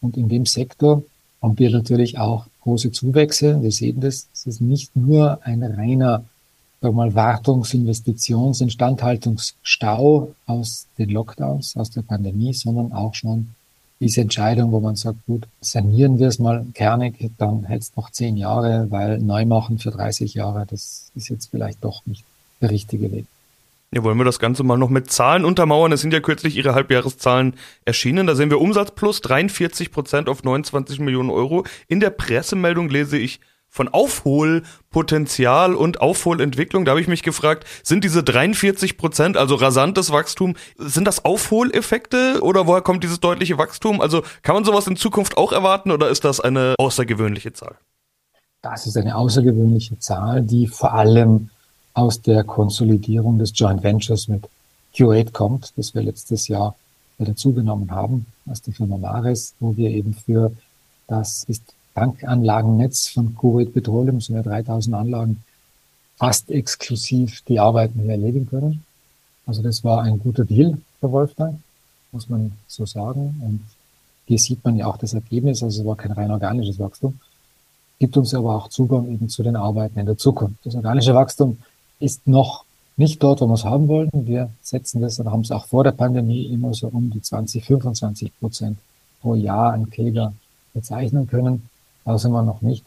Und 0.00 0.16
in 0.16 0.28
dem 0.28 0.46
Sektor 0.46 1.02
haben 1.42 1.58
wir 1.58 1.70
natürlich 1.70 2.18
auch 2.18 2.46
große 2.62 2.92
Zuwächse. 2.92 3.62
Wir 3.62 3.72
sehen 3.72 4.00
das. 4.00 4.28
Es 4.32 4.46
ist 4.46 4.60
nicht 4.60 4.94
nur 4.96 5.40
ein 5.44 5.62
reiner 5.62 6.24
sag 6.80 6.94
mal, 6.94 7.14
Wartungs-, 7.14 7.74
Investitions-, 7.74 8.60
Instandhaltungsstau 8.60 10.34
aus 10.46 10.86
den 10.96 11.10
Lockdowns, 11.10 11.76
aus 11.76 11.90
der 11.90 12.02
Pandemie, 12.02 12.52
sondern 12.52 12.92
auch 12.92 13.14
schon 13.14 13.48
diese 14.00 14.20
Entscheidung, 14.20 14.70
wo 14.70 14.78
man 14.78 14.94
sagt, 14.94 15.26
gut, 15.26 15.48
sanieren 15.60 16.20
wir 16.20 16.28
es 16.28 16.38
mal 16.38 16.64
kernig, 16.72 17.30
dann 17.36 17.64
hält 17.64 17.82
es 17.82 17.96
noch 17.96 18.10
zehn 18.10 18.36
Jahre, 18.36 18.86
weil 18.90 19.18
neu 19.18 19.44
machen 19.44 19.78
für 19.78 19.90
30 19.90 20.34
Jahre, 20.34 20.66
das 20.70 21.10
ist 21.16 21.28
jetzt 21.28 21.50
vielleicht 21.50 21.82
doch 21.82 22.06
nicht 22.06 22.24
der 22.60 22.70
richtige 22.70 23.10
Weg. 23.10 23.26
Ja, 23.90 24.04
wollen 24.04 24.18
wir 24.18 24.24
das 24.24 24.38
Ganze 24.38 24.64
mal 24.64 24.76
noch 24.76 24.90
mit 24.90 25.10
Zahlen 25.10 25.46
untermauern? 25.46 25.92
Es 25.92 26.02
sind 26.02 26.12
ja 26.12 26.20
kürzlich 26.20 26.56
Ihre 26.56 26.74
Halbjahreszahlen 26.74 27.54
erschienen. 27.86 28.26
Da 28.26 28.34
sehen 28.34 28.50
wir 28.50 28.60
Umsatz 28.60 28.90
plus 28.90 29.22
43 29.22 29.90
Prozent 29.90 30.28
auf 30.28 30.44
29 30.44 31.00
Millionen 31.00 31.30
Euro. 31.30 31.64
In 31.86 31.98
der 31.98 32.10
Pressemeldung 32.10 32.90
lese 32.90 33.16
ich 33.16 33.40
von 33.70 33.88
Aufholpotenzial 33.88 35.74
und 35.74 36.02
Aufholentwicklung. 36.02 36.84
Da 36.84 36.90
habe 36.90 37.00
ich 37.00 37.08
mich 37.08 37.22
gefragt, 37.22 37.66
sind 37.82 38.04
diese 38.04 38.22
43 38.22 38.98
Prozent, 38.98 39.36
also 39.38 39.54
rasantes 39.54 40.12
Wachstum, 40.12 40.56
sind 40.76 41.06
das 41.06 41.24
Aufholeffekte 41.24 42.40
oder 42.42 42.66
woher 42.66 42.82
kommt 42.82 43.04
dieses 43.04 43.20
deutliche 43.20 43.56
Wachstum? 43.56 44.02
Also 44.02 44.22
kann 44.42 44.54
man 44.54 44.64
sowas 44.64 44.86
in 44.86 44.96
Zukunft 44.96 45.36
auch 45.38 45.52
erwarten 45.52 45.92
oder 45.92 46.10
ist 46.10 46.24
das 46.24 46.40
eine 46.40 46.74
außergewöhnliche 46.78 47.54
Zahl? 47.54 47.76
Das 48.60 48.86
ist 48.86 48.96
eine 48.96 49.16
außergewöhnliche 49.16 49.98
Zahl, 49.98 50.42
die 50.42 50.66
vor 50.66 50.92
allem 50.92 51.50
aus 51.98 52.22
der 52.22 52.44
Konsolidierung 52.44 53.40
des 53.40 53.50
Joint 53.56 53.82
Ventures 53.82 54.28
mit 54.28 54.48
Curate 54.96 55.32
kommt, 55.32 55.72
das 55.76 55.94
wir 55.96 56.02
letztes 56.02 56.46
Jahr 56.46 56.76
dazugenommen 57.18 57.90
haben, 57.90 58.26
aus 58.48 58.62
der 58.62 58.72
Firma 58.72 58.96
Maris, 58.96 59.54
wo 59.58 59.76
wir 59.76 59.90
eben 59.90 60.14
für 60.14 60.52
das 61.08 61.44
Tankanlagennetz 61.96 63.08
von 63.08 63.34
Kuwait 63.34 63.74
Petroleum, 63.74 64.20
so 64.20 64.32
ja 64.32 64.42
3000 64.42 64.94
Anlagen, 64.94 65.42
fast 66.16 66.52
exklusiv 66.52 67.42
die 67.48 67.58
Arbeiten 67.58 68.08
erledigen 68.08 68.46
können. 68.48 68.84
Also 69.46 69.60
das 69.62 69.82
war 69.82 70.02
ein 70.02 70.20
guter 70.20 70.44
Deal 70.44 70.78
für 71.00 71.10
Wolfgang, 71.10 71.58
muss 72.12 72.28
man 72.28 72.52
so 72.68 72.86
sagen. 72.86 73.42
Und 73.44 73.64
hier 74.26 74.38
sieht 74.38 74.64
man 74.64 74.76
ja 74.76 74.86
auch 74.86 74.98
das 74.98 75.14
Ergebnis, 75.14 75.64
also 75.64 75.80
es 75.80 75.86
war 75.86 75.96
kein 75.96 76.12
rein 76.12 76.30
organisches 76.30 76.78
Wachstum, 76.78 77.18
gibt 77.98 78.16
uns 78.16 78.34
aber 78.34 78.54
auch 78.54 78.68
Zugang 78.68 79.08
eben 79.10 79.28
zu 79.28 79.42
den 79.42 79.56
Arbeiten 79.56 79.98
in 79.98 80.06
der 80.06 80.16
Zukunft. 80.16 80.64
Das 80.64 80.76
organische 80.76 81.12
Wachstum 81.12 81.58
ist 82.00 82.26
noch 82.26 82.64
nicht 82.96 83.22
dort, 83.22 83.40
wo 83.40 83.46
wir 83.46 83.54
es 83.54 83.64
haben 83.64 83.88
wollten. 83.88 84.26
Wir 84.26 84.50
setzen 84.60 85.00
das 85.00 85.18
und 85.18 85.30
haben 85.30 85.42
es 85.42 85.52
auch 85.52 85.66
vor 85.66 85.84
der 85.84 85.92
Pandemie 85.92 86.46
immer 86.46 86.74
so 86.74 86.88
um 86.88 87.10
die 87.10 87.22
20, 87.22 87.64
25 87.64 88.32
Prozent 88.40 88.78
pro 89.20 89.34
Jahr 89.34 89.72
an 89.72 89.88
Kläger 89.90 90.32
bezeichnen 90.74 91.26
können. 91.26 91.68
Da 92.04 92.18
sind 92.18 92.32
wir 92.32 92.42
noch 92.42 92.60
nicht, 92.62 92.84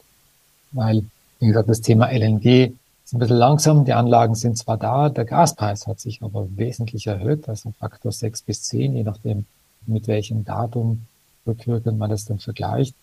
weil, 0.71 1.05
wie 1.39 1.47
gesagt, 1.47 1.69
das 1.69 1.81
Thema 1.81 2.11
LNG 2.11 2.73
ist 3.05 3.13
ein 3.13 3.19
bisschen 3.19 3.37
langsam. 3.37 3.85
Die 3.85 3.93
Anlagen 3.93 4.35
sind 4.35 4.57
zwar 4.57 4.77
da, 4.77 5.09
der 5.09 5.25
Gaspreis 5.25 5.87
hat 5.87 5.99
sich 5.99 6.21
aber 6.21 6.47
wesentlich 6.55 7.07
erhöht, 7.07 7.47
also 7.47 7.71
Faktor 7.79 8.11
6 8.11 8.41
bis 8.41 8.63
10, 8.63 8.95
je 8.95 9.03
nachdem, 9.03 9.45
mit 9.85 10.07
welchem 10.07 10.43
Datum 10.43 11.01
rückwirkend 11.45 11.97
man 11.97 12.09
das 12.09 12.25
dann 12.25 12.39
vergleicht. 12.39 12.95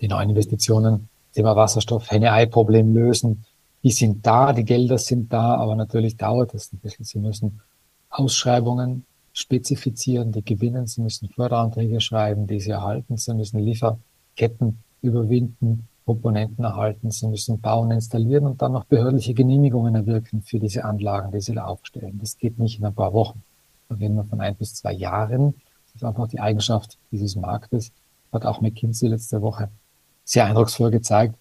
Die 0.00 0.08
neuen 0.08 0.30
Investitionen, 0.30 1.08
Thema 1.34 1.56
Wasserstoff, 1.56 2.10
Henne-Ei-Problem 2.10 2.94
lösen, 2.94 3.44
die 3.84 3.92
sind 3.92 4.26
da, 4.26 4.54
die 4.54 4.64
Gelder 4.64 4.96
sind 4.96 5.30
da, 5.32 5.56
aber 5.56 5.76
natürlich 5.76 6.16
dauert 6.16 6.54
es 6.54 6.72
ein 6.72 6.78
bisschen. 6.78 7.04
Sie 7.04 7.18
müssen 7.18 7.60
Ausschreibungen 8.08 9.04
spezifizieren, 9.34 10.32
die 10.32 10.42
gewinnen, 10.42 10.86
sie 10.86 11.02
müssen 11.02 11.28
Förderanträge 11.28 12.00
schreiben, 12.00 12.46
die 12.46 12.60
sie 12.60 12.70
erhalten, 12.70 13.18
sie 13.18 13.34
müssen 13.34 13.60
Lieferketten 13.60 14.78
überwinden, 15.02 15.86
Komponenten 16.06 16.64
erhalten, 16.64 17.10
sie 17.10 17.26
müssen 17.26 17.60
bauen, 17.60 17.90
installieren 17.90 18.46
und 18.46 18.62
dann 18.62 18.72
noch 18.72 18.84
behördliche 18.84 19.34
Genehmigungen 19.34 19.94
erwirken 19.94 20.42
für 20.42 20.58
diese 20.58 20.84
Anlagen, 20.84 21.30
die 21.32 21.40
sie 21.40 21.54
da 21.54 21.66
aufstellen. 21.66 22.18
Das 22.18 22.38
geht 22.38 22.58
nicht 22.58 22.78
in 22.78 22.86
ein 22.86 22.94
paar 22.94 23.12
Wochen. 23.12 23.42
Da 23.90 23.96
reden 23.96 24.16
wir 24.16 24.24
von 24.24 24.40
ein 24.40 24.54
bis 24.54 24.74
zwei 24.74 24.92
Jahren. 24.92 25.54
Das 25.86 25.96
ist 25.96 26.04
einfach 26.04 26.28
die 26.28 26.40
Eigenschaft 26.40 26.96
dieses 27.10 27.36
Marktes. 27.36 27.92
Hat 28.32 28.46
auch 28.46 28.62
McKinsey 28.62 29.08
letzte 29.08 29.42
Woche 29.42 29.68
sehr 30.24 30.46
eindrucksvoll 30.46 30.90
gezeigt 30.90 31.36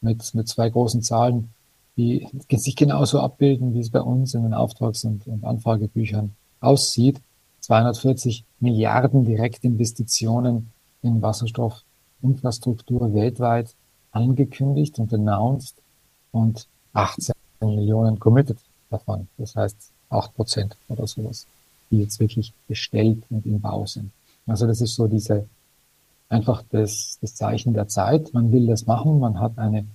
mit, 0.00 0.34
mit 0.34 0.48
zwei 0.48 0.70
großen 0.70 1.02
Zahlen 1.02 1.50
die 1.96 2.26
sich 2.50 2.76
genauso 2.76 3.20
abbilden, 3.20 3.74
wie 3.74 3.80
es 3.80 3.90
bei 3.90 4.00
uns 4.00 4.34
in 4.34 4.42
den 4.42 4.54
Auftrags- 4.54 5.04
und, 5.04 5.26
und 5.26 5.44
Anfragebüchern 5.44 6.34
aussieht. 6.60 7.20
240 7.60 8.44
Milliarden 8.60 9.24
Direktinvestitionen 9.24 10.72
in 11.02 11.22
Wasserstoffinfrastruktur 11.22 13.14
weltweit 13.14 13.74
angekündigt 14.10 14.98
und 14.98 15.12
announced 15.12 15.76
und 16.32 16.66
18 16.92 17.34
Millionen 17.60 18.18
committed 18.18 18.58
davon. 18.90 19.28
Das 19.38 19.54
heißt 19.54 19.90
8 20.10 20.34
Prozent 20.34 20.76
oder 20.88 21.06
sowas, 21.06 21.46
die 21.90 22.00
jetzt 22.00 22.20
wirklich 22.20 22.52
bestellt 22.68 23.22
und 23.30 23.46
im 23.46 23.60
Bau 23.60 23.86
sind. 23.86 24.10
Also 24.46 24.66
das 24.66 24.80
ist 24.80 24.94
so 24.94 25.06
diese 25.06 25.46
einfach 26.28 26.62
das, 26.70 27.18
das 27.20 27.34
Zeichen 27.34 27.74
der 27.74 27.88
Zeit. 27.88 28.32
Man 28.32 28.52
will 28.52 28.66
das 28.66 28.86
machen. 28.86 29.20
Man 29.20 29.38
hat 29.38 29.58
eine 29.58 29.86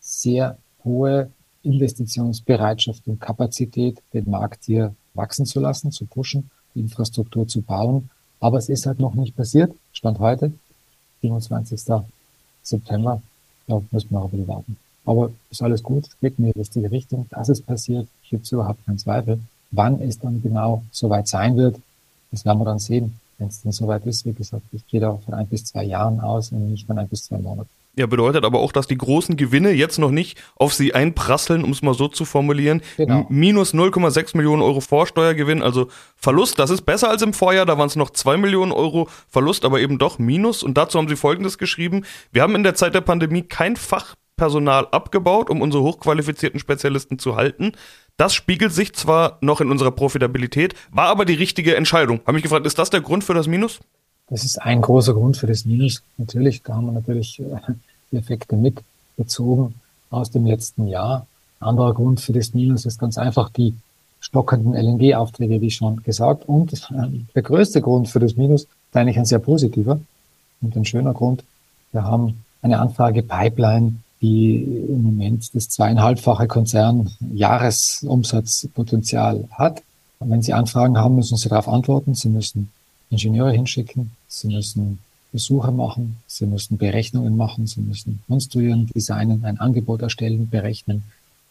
sehr 0.00 0.58
hohe 0.82 1.30
Investitionsbereitschaft 1.64 3.06
und 3.06 3.20
Kapazität, 3.20 4.00
den 4.12 4.30
Markt 4.30 4.64
hier 4.64 4.94
wachsen 5.14 5.46
zu 5.46 5.60
lassen, 5.60 5.92
zu 5.92 6.06
pushen, 6.06 6.50
die 6.74 6.80
Infrastruktur 6.80 7.46
zu 7.48 7.62
bauen. 7.62 8.10
Aber 8.40 8.58
es 8.58 8.68
ist 8.68 8.86
halt 8.86 9.00
noch 9.00 9.14
nicht 9.14 9.36
passiert. 9.36 9.74
Stand 9.92 10.18
heute, 10.18 10.52
27. 11.22 11.80
September. 12.62 13.22
Da 13.66 13.80
müssen 13.90 14.10
wir 14.10 14.20
auch 14.20 14.32
wieder 14.32 14.48
warten. 14.48 14.76
Aber 15.06 15.30
ist 15.50 15.62
alles 15.62 15.82
gut, 15.82 16.06
es 16.06 16.18
geht 16.20 16.38
in 16.38 16.46
die 16.46 16.58
richtige 16.58 16.90
Richtung. 16.90 17.26
Dass 17.30 17.48
es 17.48 17.60
passiert, 17.60 18.08
gibt 18.28 18.44
es 18.44 18.52
überhaupt 18.52 18.84
keinen 18.84 18.98
Zweifel. 18.98 19.40
Wann 19.70 20.00
es 20.00 20.18
dann 20.18 20.42
genau 20.42 20.82
soweit 20.92 21.28
sein 21.28 21.56
wird, 21.56 21.80
das 22.30 22.44
werden 22.44 22.58
wir 22.58 22.64
dann 22.64 22.78
sehen. 22.78 23.18
Wenn 23.38 23.48
es 23.48 23.62
dann 23.62 23.72
soweit 23.72 24.06
ist, 24.06 24.24
wie 24.24 24.32
gesagt, 24.32 24.64
ich 24.72 24.86
gehe 24.86 25.00
da 25.00 25.16
von 25.16 25.34
ein 25.34 25.46
bis 25.46 25.64
zwei 25.64 25.84
Jahren 25.84 26.20
aus 26.20 26.52
und 26.52 26.70
nicht 26.70 26.86
von 26.86 26.98
ein 26.98 27.08
bis 27.08 27.24
zwei 27.24 27.38
Monaten. 27.38 27.68
Ja, 27.96 28.06
bedeutet 28.06 28.44
aber 28.44 28.58
auch, 28.58 28.72
dass 28.72 28.88
die 28.88 28.98
großen 28.98 29.36
Gewinne 29.36 29.70
jetzt 29.70 29.98
noch 29.98 30.10
nicht 30.10 30.42
auf 30.56 30.74
sie 30.74 30.94
einprasseln, 30.94 31.62
um 31.62 31.70
es 31.70 31.80
mal 31.80 31.94
so 31.94 32.08
zu 32.08 32.24
formulieren. 32.24 32.82
Genau. 32.96 33.26
Minus 33.28 33.72
0,6 33.72 34.36
Millionen 34.36 34.62
Euro 34.62 34.80
Vorsteuergewinn, 34.80 35.62
also 35.62 35.86
Verlust. 36.16 36.58
Das 36.58 36.70
ist 36.70 36.82
besser 36.82 37.08
als 37.08 37.22
im 37.22 37.32
Vorjahr, 37.32 37.66
da 37.66 37.78
waren 37.78 37.86
es 37.86 37.94
noch 37.94 38.10
2 38.10 38.36
Millionen 38.36 38.72
Euro 38.72 39.08
Verlust, 39.28 39.64
aber 39.64 39.80
eben 39.80 39.98
doch 39.98 40.18
Minus. 40.18 40.64
Und 40.64 40.76
dazu 40.76 40.98
haben 40.98 41.08
sie 41.08 41.14
Folgendes 41.14 41.56
geschrieben. 41.56 42.04
Wir 42.32 42.42
haben 42.42 42.56
in 42.56 42.64
der 42.64 42.74
Zeit 42.74 42.94
der 42.96 43.00
Pandemie 43.00 43.42
kein 43.42 43.76
Fachpersonal 43.76 44.88
abgebaut, 44.90 45.48
um 45.48 45.62
unsere 45.62 45.84
hochqualifizierten 45.84 46.58
Spezialisten 46.58 47.20
zu 47.20 47.36
halten. 47.36 47.72
Das 48.16 48.34
spiegelt 48.34 48.72
sich 48.72 48.92
zwar 48.92 49.38
noch 49.40 49.60
in 49.60 49.70
unserer 49.70 49.92
Profitabilität, 49.92 50.74
war 50.90 51.06
aber 51.06 51.24
die 51.24 51.34
richtige 51.34 51.76
Entscheidung. 51.76 52.20
Habe 52.22 52.34
mich 52.34 52.42
gefragt, 52.42 52.66
ist 52.66 52.78
das 52.78 52.90
der 52.90 53.00
Grund 53.00 53.22
für 53.22 53.34
das 53.34 53.46
Minus? 53.46 53.80
Das 54.28 54.44
ist 54.44 54.60
ein 54.60 54.80
großer 54.80 55.14
Grund 55.14 55.36
für 55.36 55.46
das 55.46 55.64
Minus. 55.64 56.02
Natürlich, 56.16 56.62
da 56.62 56.74
haben 56.74 56.86
wir 56.86 56.92
natürlich 56.92 57.40
äh, 57.40 57.56
die 58.10 58.16
Effekte 58.16 58.56
mitgezogen 58.56 59.74
aus 60.10 60.30
dem 60.30 60.46
letzten 60.46 60.86
Jahr. 60.86 61.26
Anderer 61.60 61.94
Grund 61.94 62.20
für 62.20 62.32
das 62.32 62.54
Minus 62.54 62.86
ist 62.86 62.98
ganz 62.98 63.18
einfach 63.18 63.50
die 63.50 63.74
stockenden 64.20 64.74
LNG-Aufträge, 64.74 65.60
wie 65.60 65.70
schon 65.70 66.02
gesagt. 66.02 66.48
Und 66.48 66.72
äh, 66.72 66.78
der 67.34 67.42
größte 67.42 67.82
Grund 67.82 68.08
für 68.08 68.20
das 68.20 68.36
Minus 68.36 68.62
ist 68.62 68.70
eigentlich 68.92 69.18
ein 69.18 69.26
sehr 69.26 69.40
positiver 69.40 70.00
und 70.62 70.76
ein 70.76 70.86
schöner 70.86 71.12
Grund. 71.12 71.44
Wir 71.92 72.04
haben 72.04 72.42
eine 72.62 72.78
Anfrage 72.78 73.22
Pipeline, 73.22 73.96
die 74.22 74.62
im 74.88 75.02
Moment 75.02 75.54
das 75.54 75.68
zweieinhalbfache 75.68 76.48
Konzern 76.48 77.10
Jahresumsatzpotenzial 77.34 79.44
hat. 79.50 79.82
Und 80.18 80.30
wenn 80.30 80.40
Sie 80.40 80.54
Anfragen 80.54 80.96
haben, 80.96 81.16
müssen 81.16 81.36
Sie 81.36 81.50
darauf 81.50 81.68
antworten. 81.68 82.14
Sie 82.14 82.30
müssen 82.30 82.70
Ingenieure 83.14 83.52
hinschicken. 83.52 84.10
Sie 84.28 84.48
müssen 84.48 84.98
Besuche 85.32 85.72
machen. 85.72 86.16
Sie 86.26 86.46
müssen 86.46 86.78
Berechnungen 86.78 87.36
machen. 87.36 87.66
Sie 87.66 87.80
müssen 87.80 88.22
konstruieren, 88.28 88.88
designen, 88.94 89.44
ein 89.44 89.58
Angebot 89.58 90.02
erstellen, 90.02 90.48
berechnen 90.48 91.02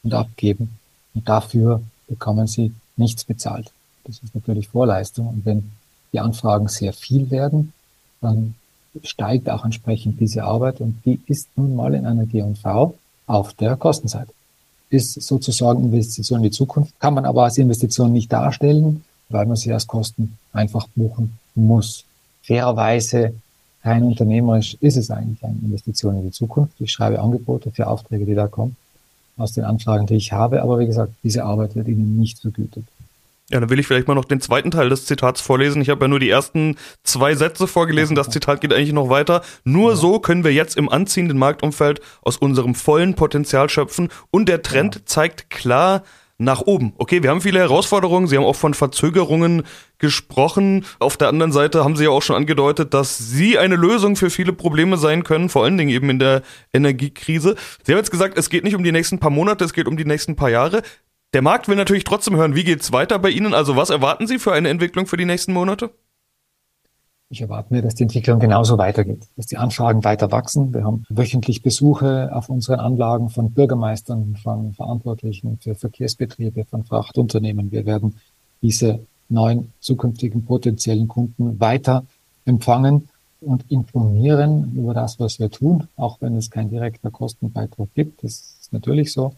und 0.03 0.13
abgeben. 0.13 0.69
Und 1.13 1.27
dafür 1.27 1.81
bekommen 2.07 2.47
Sie 2.47 2.73
nichts 2.95 3.23
bezahlt. 3.23 3.71
Das 4.05 4.19
ist 4.19 4.35
natürlich 4.35 4.69
Vorleistung. 4.69 5.27
Und 5.27 5.45
wenn 5.45 5.71
die 6.11 6.19
Anfragen 6.19 6.67
sehr 6.67 6.93
viel 6.93 7.31
werden, 7.31 7.73
dann 8.21 8.55
steigt 9.03 9.49
auch 9.49 9.65
entsprechend 9.65 10.19
diese 10.19 10.43
Arbeit 10.43 10.79
und 10.79 11.01
die 11.03 11.19
ist 11.25 11.49
nun 11.55 11.75
mal 11.75 11.95
in 11.95 12.05
einer 12.05 12.25
G&V 12.25 12.93
auf 13.25 13.53
der 13.53 13.75
Kostenseite. 13.75 14.31
Ist 14.91 15.13
sozusagen 15.13 15.83
Investition 15.83 16.39
in 16.39 16.43
die 16.43 16.51
Zukunft, 16.51 16.99
kann 16.99 17.15
man 17.15 17.25
aber 17.25 17.45
als 17.45 17.57
Investition 17.57 18.13
nicht 18.13 18.31
darstellen, 18.31 19.03
weil 19.29 19.47
man 19.47 19.55
sie 19.55 19.73
als 19.73 19.87
Kosten 19.87 20.37
einfach 20.51 20.87
buchen 20.95 21.39
muss. 21.55 22.05
Fairerweise, 22.43 23.33
rein 23.83 24.03
unternehmerisch 24.03 24.77
ist 24.81 24.97
es 24.97 25.11
eigentlich 25.11 25.43
eine 25.43 25.57
Investition 25.63 26.17
in 26.17 26.23
die 26.23 26.31
Zukunft. 26.31 26.73
Ich 26.79 26.91
schreibe 26.91 27.19
Angebote 27.19 27.71
für 27.71 27.87
Aufträge, 27.87 28.25
die 28.25 28.35
da 28.35 28.47
kommen, 28.47 28.75
aus 29.37 29.53
den 29.53 29.63
Anfragen, 29.63 30.05
die 30.05 30.15
ich 30.15 30.31
habe, 30.31 30.61
aber 30.61 30.79
wie 30.79 30.85
gesagt, 30.85 31.13
diese 31.23 31.43
Arbeit 31.43 31.75
wird 31.75 31.87
Ihnen 31.87 32.19
nicht 32.19 32.39
vergütet. 32.39 32.85
Ja, 33.49 33.59
dann 33.59 33.69
will 33.69 33.79
ich 33.79 33.87
vielleicht 33.87 34.07
mal 34.07 34.15
noch 34.15 34.25
den 34.25 34.39
zweiten 34.39 34.71
Teil 34.71 34.89
des 34.89 35.05
Zitats 35.05 35.41
vorlesen. 35.41 35.81
Ich 35.81 35.89
habe 35.89 36.05
ja 36.05 36.07
nur 36.07 36.19
die 36.19 36.29
ersten 36.29 36.77
zwei 37.03 37.35
Sätze 37.35 37.67
vorgelesen. 37.67 38.15
Das 38.15 38.29
Zitat 38.29 38.61
geht 38.61 38.73
eigentlich 38.73 38.93
noch 38.93 39.09
weiter. 39.09 39.41
Nur 39.65 39.91
ja. 39.91 39.95
so 39.97 40.19
können 40.19 40.45
wir 40.45 40.53
jetzt 40.53 40.77
im 40.77 40.89
anziehenden 40.89 41.37
Marktumfeld 41.37 41.99
aus 42.21 42.37
unserem 42.37 42.73
vollen 42.73 43.15
Potenzial 43.15 43.69
schöpfen. 43.69 44.09
Und 44.31 44.47
der 44.47 44.61
Trend 44.61 44.95
ja. 44.95 45.01
zeigt 45.05 45.49
klar 45.49 46.03
nach 46.37 46.61
oben. 46.61 46.93
Okay, 46.97 47.23
wir 47.23 47.29
haben 47.29 47.41
viele 47.41 47.59
Herausforderungen. 47.59 48.27
Sie 48.27 48.35
haben 48.37 48.43
auch 48.43 48.55
von 48.55 48.73
Verzögerungen 48.73 49.63
gesprochen. 49.97 50.85
Auf 50.99 51.17
der 51.17 51.29
anderen 51.29 51.51
Seite 51.51 51.83
haben 51.83 51.95
Sie 51.95 52.05
ja 52.05 52.09
auch 52.09 52.21
schon 52.21 52.35
angedeutet, 52.35 52.93
dass 52.93 53.17
Sie 53.17 53.57
eine 53.57 53.75
Lösung 53.75 54.15
für 54.15 54.29
viele 54.29 54.53
Probleme 54.53 54.97
sein 54.97 55.23
können, 55.23 55.49
vor 55.49 55.63
allen 55.63 55.77
Dingen 55.77 55.91
eben 55.91 56.09
in 56.09 56.19
der 56.19 56.41
Energiekrise. 56.73 57.55
Sie 57.83 57.91
haben 57.91 57.99
jetzt 57.99 58.11
gesagt, 58.11 58.37
es 58.37 58.49
geht 58.49 58.63
nicht 58.63 58.75
um 58.75 58.83
die 58.83 58.91
nächsten 58.91 59.19
paar 59.19 59.29
Monate, 59.29 59.63
es 59.63 59.73
geht 59.73 59.87
um 59.87 59.97
die 59.97 60.05
nächsten 60.05 60.35
paar 60.35 60.49
Jahre. 60.49 60.81
Der 61.33 61.41
Markt 61.41 61.67
will 61.67 61.75
natürlich 61.75 62.03
trotzdem 62.03 62.35
hören, 62.35 62.55
wie 62.55 62.63
geht's 62.63 62.91
weiter 62.91 63.17
bei 63.19 63.29
Ihnen? 63.29 63.53
Also 63.53 63.75
was 63.75 63.89
erwarten 63.89 64.27
Sie 64.27 64.37
für 64.37 64.53
eine 64.53 64.69
Entwicklung 64.69 65.07
für 65.07 65.17
die 65.17 65.25
nächsten 65.25 65.53
Monate? 65.53 65.91
Ich 67.33 67.41
erwarte 67.41 67.73
mir, 67.73 67.81
dass 67.81 67.95
die 67.95 68.03
Entwicklung 68.03 68.39
genauso 68.39 68.77
weitergeht, 68.77 69.27
dass 69.37 69.47
die 69.47 69.57
Anfragen 69.57 70.03
weiter 70.03 70.31
wachsen. 70.31 70.71
Wir 70.71 70.83
haben 70.83 71.03
wöchentlich 71.09 71.63
Besuche 71.63 72.29
auf 72.31 72.47
unseren 72.47 72.79
Anlagen 72.79 73.31
von 73.31 73.49
Bürgermeistern, 73.49 74.35
von 74.35 74.75
Verantwortlichen 74.75 75.57
für 75.59 75.73
Verkehrsbetriebe, 75.73 76.63
von 76.65 76.83
Frachtunternehmen. 76.83 77.71
Wir 77.71 77.87
werden 77.87 78.19
diese 78.61 78.99
neuen 79.29 79.73
zukünftigen 79.79 80.45
potenziellen 80.45 81.07
Kunden 81.07 81.59
weiter 81.59 82.05
empfangen 82.45 83.09
und 83.41 83.65
informieren 83.71 84.71
über 84.75 84.93
das, 84.93 85.19
was 85.19 85.39
wir 85.39 85.49
tun, 85.49 85.87
auch 85.95 86.17
wenn 86.21 86.37
es 86.37 86.51
kein 86.51 86.69
direkter 86.69 87.09
Kostenbeitrag 87.09 87.87
gibt. 87.95 88.23
Das 88.23 88.57
ist 88.61 88.71
natürlich 88.71 89.11
so. 89.11 89.33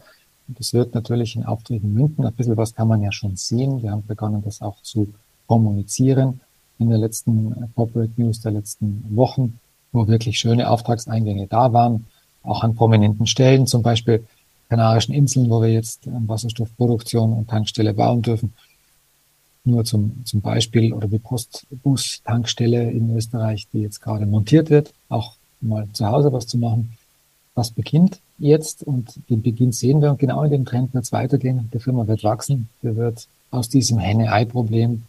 Das 0.48 0.74
wird 0.74 0.94
natürlich 0.94 1.34
in 1.34 1.46
Aufträgen 1.46 1.94
münden. 1.94 2.26
Ein 2.26 2.34
bisschen 2.34 2.58
was 2.58 2.74
kann 2.74 2.88
man 2.88 3.00
ja 3.00 3.10
schon 3.10 3.36
sehen. 3.36 3.82
Wir 3.82 3.92
haben 3.92 4.04
begonnen, 4.06 4.42
das 4.44 4.60
auch 4.60 4.82
zu 4.82 5.14
kommunizieren 5.46 6.42
in 6.78 6.88
der 6.88 6.98
letzten 6.98 7.52
äh, 7.52 7.66
Corporate 7.74 8.12
News 8.16 8.40
der 8.40 8.52
letzten 8.52 9.04
Wochen, 9.10 9.58
wo 9.92 10.06
wirklich 10.06 10.38
schöne 10.38 10.70
Auftragseingänge 10.70 11.46
da 11.46 11.72
waren, 11.72 12.06
auch 12.42 12.62
an 12.62 12.74
prominenten 12.74 13.26
Stellen, 13.26 13.66
zum 13.66 13.82
Beispiel 13.82 14.24
Kanarischen 14.68 15.14
Inseln, 15.14 15.48
wo 15.48 15.62
wir 15.62 15.72
jetzt 15.72 16.02
Wasserstoffproduktion 16.06 17.32
und 17.32 17.48
Tankstelle 17.48 17.94
bauen 17.94 18.22
dürfen. 18.22 18.52
Nur 19.64 19.84
zum, 19.84 20.24
zum 20.24 20.40
Beispiel 20.40 20.92
oder 20.92 21.08
die 21.08 21.18
Postbus-Tankstelle 21.18 22.90
in 22.90 23.16
Österreich, 23.16 23.66
die 23.72 23.80
jetzt 23.80 24.00
gerade 24.00 24.26
montiert 24.26 24.70
wird, 24.70 24.92
auch 25.08 25.34
mal 25.60 25.88
zu 25.92 26.06
Hause 26.06 26.32
was 26.32 26.46
zu 26.46 26.58
machen. 26.58 26.96
Das 27.54 27.70
beginnt 27.70 28.20
jetzt 28.38 28.82
und 28.82 29.20
den 29.30 29.42
Beginn 29.42 29.72
sehen 29.72 30.02
wir 30.02 30.10
und 30.10 30.18
genau 30.18 30.42
in 30.42 30.50
dem 30.50 30.64
Trend 30.64 30.92
wird 30.94 31.04
es 31.04 31.12
weitergehen. 31.12 31.70
Die 31.72 31.78
Firma 31.78 32.06
wird 32.06 32.22
wachsen, 32.22 32.68
die 32.82 32.94
wird 32.96 33.26
aus 33.50 33.68
diesem 33.68 33.98
Henne-Ei-Problem 33.98 35.04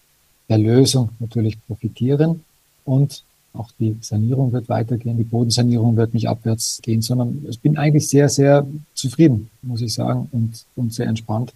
der 0.49 0.57
Lösung 0.57 1.09
natürlich 1.19 1.57
profitieren 1.65 2.43
und 2.85 3.23
auch 3.53 3.69
die 3.79 3.97
Sanierung 4.01 4.51
wird 4.51 4.69
weitergehen, 4.69 5.17
die 5.17 5.23
Bodensanierung 5.23 5.95
wird 5.95 6.13
nicht 6.13 6.29
abwärts 6.29 6.79
gehen, 6.83 7.01
sondern 7.01 7.45
ich 7.49 7.59
bin 7.59 7.77
eigentlich 7.77 8.07
sehr, 8.07 8.29
sehr 8.29 8.65
zufrieden, 8.93 9.49
muss 9.61 9.81
ich 9.81 9.93
sagen, 9.93 10.29
und, 10.31 10.63
und 10.75 10.93
sehr 10.93 11.07
entspannt 11.07 11.53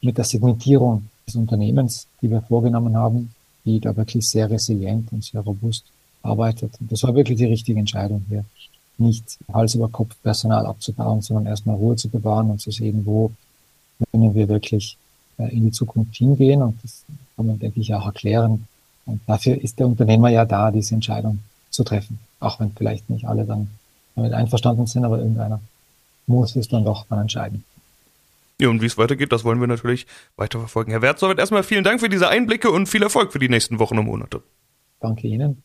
mit 0.00 0.16
der 0.16 0.24
Segmentierung 0.24 1.08
des 1.26 1.36
Unternehmens, 1.36 2.06
die 2.20 2.30
wir 2.30 2.42
vorgenommen 2.42 2.96
haben, 2.96 3.34
die 3.64 3.80
da 3.80 3.94
wirklich 3.96 4.28
sehr 4.28 4.50
resilient 4.50 5.12
und 5.12 5.24
sehr 5.24 5.42
robust 5.42 5.84
arbeitet. 6.22 6.72
Und 6.80 6.90
das 6.90 7.02
war 7.02 7.14
wirklich 7.14 7.38
die 7.38 7.46
richtige 7.46 7.78
Entscheidung 7.78 8.24
hier 8.28 8.44
nicht 8.98 9.38
Hals 9.52 9.74
über 9.74 9.88
Kopf 9.88 10.14
Personal 10.22 10.66
abzubauen, 10.66 11.22
sondern 11.22 11.46
erstmal 11.46 11.76
Ruhe 11.76 11.96
zu 11.96 12.08
bewahren 12.08 12.50
und 12.50 12.60
zu 12.60 12.70
sehen, 12.70 13.02
wo 13.04 13.30
können 14.10 14.34
wir 14.34 14.48
wirklich 14.48 14.96
in 15.38 15.64
die 15.64 15.72
Zukunft 15.72 16.14
hingehen. 16.16 16.62
Und 16.62 16.82
das 16.82 17.04
kann 17.36 17.46
man, 17.46 17.58
denke 17.58 17.80
ich, 17.80 17.94
auch 17.94 18.06
erklären. 18.06 18.66
Und 19.06 19.20
dafür 19.26 19.60
ist 19.60 19.78
der 19.78 19.86
Unternehmer 19.86 20.28
ja 20.28 20.44
da, 20.44 20.70
diese 20.70 20.94
Entscheidung 20.94 21.40
zu 21.70 21.84
treffen. 21.84 22.18
Auch 22.40 22.60
wenn 22.60 22.72
vielleicht 22.72 23.10
nicht 23.10 23.26
alle 23.26 23.44
dann 23.44 23.70
damit 24.14 24.32
einverstanden 24.32 24.86
sind, 24.86 25.04
aber 25.04 25.18
irgendeiner 25.18 25.60
muss 26.26 26.54
es 26.56 26.68
dann 26.68 26.84
doch 26.84 27.06
dann 27.08 27.20
entscheiden. 27.20 27.64
Ja, 28.60 28.68
und 28.68 28.80
wie 28.80 28.86
es 28.86 28.98
weitergeht, 28.98 29.32
das 29.32 29.42
wollen 29.42 29.60
wir 29.60 29.66
natürlich 29.66 30.06
weiter 30.36 30.58
verfolgen. 30.58 30.92
Herr 30.92 31.02
Wertzow, 31.02 31.36
erstmal 31.36 31.64
vielen 31.64 31.82
Dank 31.82 32.00
für 32.00 32.08
diese 32.08 32.28
Einblicke 32.28 32.70
und 32.70 32.86
viel 32.86 33.02
Erfolg 33.02 33.32
für 33.32 33.38
die 33.38 33.48
nächsten 33.48 33.78
Wochen 33.78 33.98
und 33.98 34.06
Monate. 34.06 34.42
Danke 35.00 35.26
Ihnen. 35.26 35.62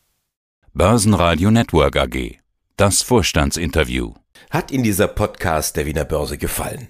Börsenradio 0.74 1.52
Network 1.52 1.98
AG 1.98 2.38
das 2.78 3.02
Vorstandsinterview. 3.02 4.14
Hat 4.52 4.72
Ihnen 4.72 4.84
dieser 4.84 5.08
Podcast 5.08 5.76
der 5.78 5.88
Wiener 5.88 6.06
Börse 6.06 6.38
gefallen? 6.38 6.90